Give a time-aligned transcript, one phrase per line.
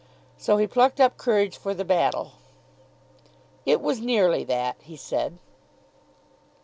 [0.35, 2.31] So he plucked up courage for the battle.
[3.67, 5.37] "It was nearly that," he said.